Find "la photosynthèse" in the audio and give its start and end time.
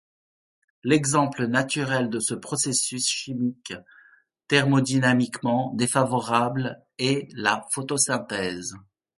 7.35-8.73